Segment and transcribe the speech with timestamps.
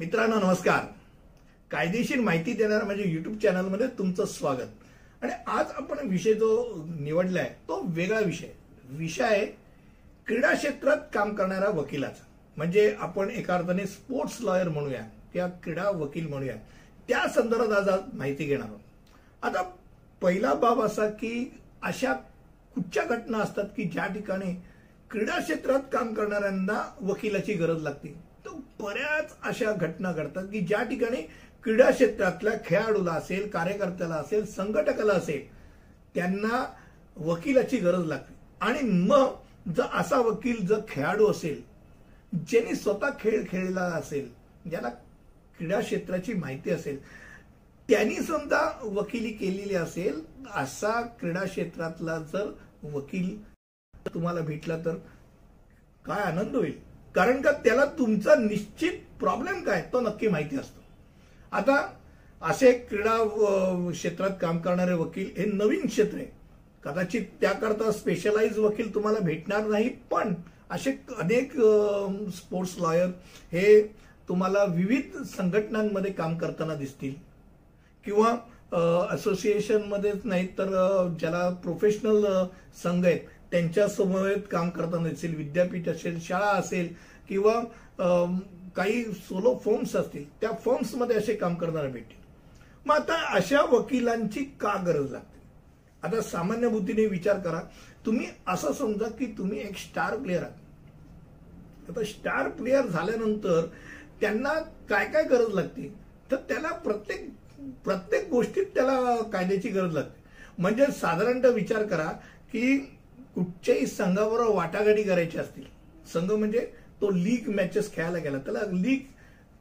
[0.00, 0.84] मित्रांनो नमस्कार.
[1.70, 4.70] कायदेशीर माहिती देणाऱ्या माझ्या युट्यूब चॅनलमध्ये तुमचं स्वागत.
[5.22, 8.48] आणि आज आपण विषय जो निवडलाय तो वेगळा विषय.
[8.84, 9.46] विषय आहे
[10.26, 12.24] क्रीडा क्षेत्रात काम करणाऱ्या वकिलाचा.
[12.56, 15.02] म्हणजे आपण एका अर्थाने स्पोर्ट्स लॉयर म्हणूया
[15.32, 16.54] किंवा क्रीडा वकील म्हणूया.
[17.08, 18.80] त्या संदर्भात आज आज माहिती घेणार आहोत.
[19.42, 19.62] आता
[20.20, 22.12] पहिला बाब असा की अशा
[22.74, 24.54] कुठच्या घटना असतात की ज्या ठिकाणी
[25.10, 28.29] क्रीडा क्षेत्रात काम करणाऱ्यांना वकिलाची गरज लागते?
[28.44, 31.22] तर बऱ्याच अशा घटना घडतात की ज्या ठिकाणी
[31.64, 35.46] क्रीडा क्षेत्रातल्या खेळाडूला असेल कार्यकर्त्याला असेल संघटकाला असेल
[36.14, 36.64] त्यांना
[37.16, 38.34] वकिलाची गरज लागते.
[38.60, 41.60] आणि मग जर असा वकील जर खेळाडू असेल
[42.48, 44.28] ज्यांनी स्वतः खेळ खेळलेला असेल
[44.70, 44.88] ज्याला
[45.58, 46.98] क्रीडा क्षेत्राची माहिती असेल
[47.88, 50.20] त्यांनी समजा वकिली केलेली असेल
[50.56, 52.50] असा क्रीडा क्षेत्रातला जर
[52.92, 53.36] वकील
[54.14, 54.94] तुम्हाला भेटला तर
[56.04, 56.78] काय आनंद होईल?
[57.14, 59.82] कारण का त्याला तुमचा निश्चित प्रॉब्लेम काय?
[59.92, 60.80] तो नक्की माहिती असतो.
[61.52, 61.86] आता
[62.42, 63.16] असे क्रीडा
[63.90, 66.26] क्षेत्रात काम करणारे वकील हे नवीन क्षेत्र आहे.
[66.84, 70.34] कदाचित त्याकरता स्पेशलाइज वकील तुम्हाला भेटणार नाही पण
[70.70, 71.52] असे अनेक
[72.36, 73.08] स्पोर्ट्स लॉयर
[73.52, 73.80] हे
[74.28, 77.14] तुम्हाला विविध संघटनांमध्ये काम करताना दिसतील.
[78.06, 78.36] किंवा
[79.10, 80.68] असोसिएशनमध्येच नाही तर
[81.20, 82.26] ज्याला प्रोफेशनल
[82.82, 83.20] संघ आहेत
[83.50, 86.92] त्यांच्या समवेत काम करताना दिसेल विद्यापीठ असेल शाळा असेल
[87.28, 87.60] किंवा
[88.76, 92.18] काही सोलो फॉर्म्स असतील त्या फॉर्म्समध्ये असे काम करणारे भेटतील.
[92.86, 95.38] मग आता अशा वकिलांची का गरज लागते?
[96.02, 97.60] आता सामान्य बुद्धीने विचार करा.
[98.06, 101.90] तुम्ही असं समजा की तुम्ही एक स्टार प्लेअर आहात.
[101.90, 103.66] आता स्टार प्लेअर झाल्यानंतर
[104.20, 104.52] त्यांना
[104.88, 105.92] काय काय गरज लागते?
[106.30, 107.28] तर त्याला प्रत्येक
[107.84, 110.18] प्रत्येक गोष्टीत त्याला कायद्याची गरज लागते.
[110.58, 112.08] म्हणजे साधारणतः विचार करा
[112.52, 112.78] की
[113.34, 115.64] कुठच्याही संघाबरोबर वाटाघाटी करायची असतील.
[116.12, 116.66] संघ म्हणजे
[117.00, 118.38] तो लीग मॅचेस खेळायला गेला.
[118.38, 119.00] त्याला लीग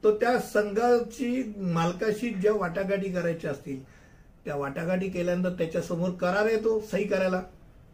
[0.04, 1.44] तो त्या संघाची
[1.74, 3.82] मालकाशी ज्या वाटाघाटी करायच्या असतील
[4.46, 7.42] त्या वाटाघाटी केल्यानंतर त्याच्यासमोर करार येतो सही करायला.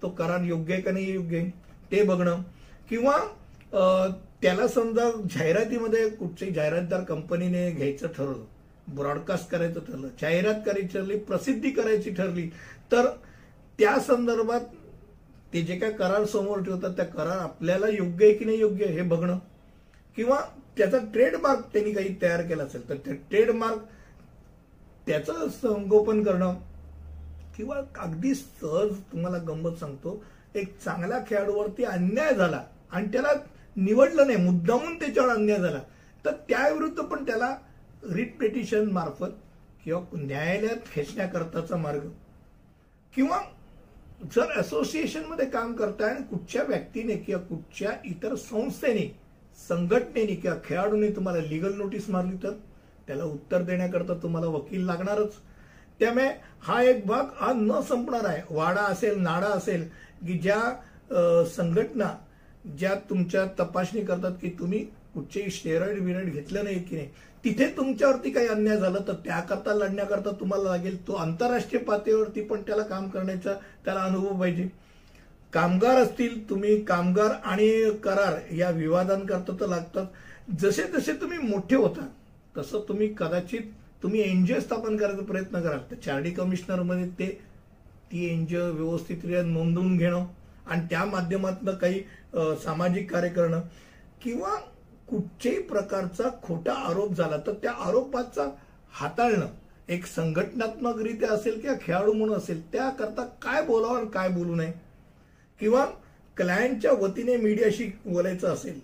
[0.02, 1.50] तो करार योग्य आहे का नाही योग्य आहे
[1.92, 2.42] ते बघणं.
[2.90, 3.18] किंवा
[4.42, 8.44] त्याला समजा जाहिरातीमध्ये कुठच्याही जाहिरातदार कंपनीने घ्यायचं ठरवलं
[8.96, 12.48] ब्रॉडकास्ट करायचं ठरलं जाहिरात करायची ठरली प्रसिद्धी करायची ठरली
[12.92, 13.06] तर
[13.80, 14.59] त्या संदर्भात
[15.56, 19.02] ते जे काय करार समोर ठेवतात त्या करार आपल्याला योग्य आहे की नाही योग्य हे
[19.02, 19.38] बघणं.
[20.18, 20.40] किंवा
[20.78, 23.78] त्याचा ट्रेडमार्क त्यांनी काही तयार केला असेल तर ते ट्रेडमार्क
[25.08, 26.56] त्याचं संगोपन करणं
[27.58, 30.24] किंवा अगदी सहज तुम्हाला गंमत सांगतो
[30.56, 32.62] एक चांगल्या खेळाडूवरती अन्याय झाला
[32.92, 33.34] आणि त्याला
[33.76, 35.80] निवडलं नाही मुद्दामून त्याच्यावर अन्याय झाला
[36.26, 37.56] तर त्याविरुद्ध पण त्याला
[38.12, 39.42] रिट पिटिशन मार्फत
[39.84, 42.08] किंवा न्यायालयात खेचण्याकरताचा मार्ग.
[43.16, 43.42] किंवा
[44.22, 49.08] जर असोसिएशनमध्ये काम करताय आणि कुठच्या व्यक्तीने किंवा कुठच्या इतर संस्थेने
[49.68, 52.52] संघटनेने किंवा खेळाडूने तुम्हाला लिगल नोटीस मारली तर
[53.08, 55.34] त्याला उत्तर देण्याकरता तुम्हाला वकील लागणारच.
[56.00, 56.28] त्यामुळे
[56.62, 58.42] हा एक भाग हा न संपणार आहे.
[58.50, 59.88] वाडा असेल नाडा असेल
[60.28, 62.14] की ज्या संघटना
[62.78, 67.08] ज्या तुमच्या तपासणी करतात की तुम्ही कुठचेही स्टेरॉइड बिरॉइड घेतलं नाही की नाही?
[67.44, 70.98] तिथे तुमच्यावरती काही अन्याय झाला तर त्याकरता लढण्याकरता तुम्हाला लागेल.
[71.08, 73.54] तो आंतरराष्ट्रीय पातळीवरती पण त्याला काम करण्याचा
[73.86, 74.68] त्याला अनुभव पाहिजे.
[75.54, 77.70] कामगार असतील तुम्ही कामगार आणि
[78.04, 80.06] करार या विवादांकरता तर लागतात.
[80.59, 82.08] जसे जसे तुम्ही मोठे होता
[82.56, 83.72] तसं तुम्ही कदाचित
[84.04, 85.80] तुम्ही एनजीओ स्थापन करायचा प्रयत्न कराल.
[85.92, 87.28] तर चार्डी कमिशनरमध्ये ते
[88.12, 90.25] ती एनजीओ व्यवस्थितरित्या नोंदवून घेणं
[90.68, 92.00] आणि त्या माध्यमातून काही
[92.64, 93.62] सामाजिक कार्य करणं
[94.24, 94.56] किंवा
[95.08, 98.50] कुठच्याही प्रकारचा खोटा आरोप झाला तर त्या आरोपाचा
[98.92, 99.48] हाताळणं
[99.90, 104.72] एक संघटनात्मकरित्या असेल किंवा खेळाडू म्हणून असेल त्याकरता काय बोलावं आणि काय बोलू नये?
[105.60, 105.86] किंवा
[106.38, 108.80] क्लायंटच्या वतीने मीडियाशी बोलायचं असेल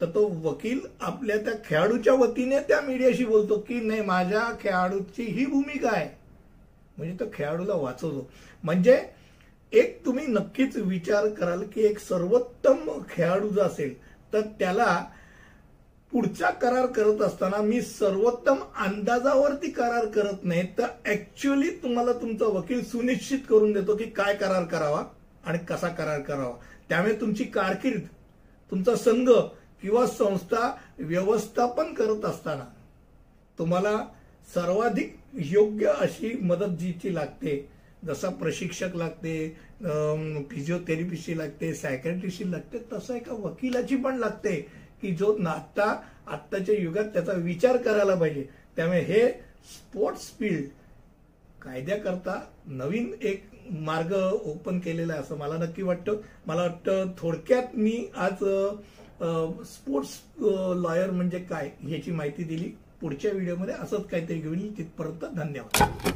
[0.00, 5.46] तर तो वकील आपल्या त्या खेळाडूच्या वतीने त्या मीडियाशी बोलतो की नाही माझ्या खेळाडूची ही
[5.46, 6.08] भूमिका आहे.
[6.98, 8.28] म्हणजे तो खेळाडूला वाचवतो.
[8.64, 9.00] म्हणजे
[9.72, 13.94] एक तुम्ही नक्कीच विचार कराल की एक सर्वोत्तम खेळाडू जो असेल
[14.32, 15.04] तर त्याला
[16.12, 22.84] पुढचा करार करत असताना मी सर्वोत्तम अंदाजावरती करार करत नाही तर ऍक्च्युअली तुम्हाला तुमचा वकील
[22.84, 25.04] सुनिश्चित करून देतो की काय करार करावा
[25.44, 26.52] आणि कसा करार करावा.
[26.88, 28.02] त्यामुळे तुमची कारकीर्द
[28.72, 29.30] तुमचा संघ
[29.82, 32.64] किंवा संस्था व्यवस्थापन करत असताना
[33.58, 33.96] तुम्हाला
[34.54, 35.14] सर्वाधिक
[35.52, 37.54] योग्य अशी मदत जीची लागते
[38.06, 39.32] जसा प्रशिक्षक लागते
[40.50, 44.60] फिजिओथेरपिस्टची लागते सायकॅट्रिस्टची लागते तसं एका वकिलाची पण लागते.
[45.02, 45.94] की जो नाता
[46.26, 48.46] आत्ताच्या युगात त्याचा विचार करायला पाहिजे.
[48.76, 49.28] त्यामुळे हे
[49.70, 50.68] स्पोर्ट्स फील्ड
[51.62, 54.12] कायद्याकरता नवीन एक मार्ग
[54.44, 56.20] ओपन केलेला आहे असं मला नक्की वाटतं.
[56.46, 58.44] मला वाटतं थोडक्यात मी आज
[59.66, 60.18] स्पोर्ट्स
[60.82, 62.72] लॉयर म्हणजे काय ह्याची माहिती दिली.
[63.00, 64.76] पुढच्या व्हिडिओमध्ये असंच काहीतरी घेऊन येईल.
[64.78, 66.08] तिथपर्यंत धन्यवाद.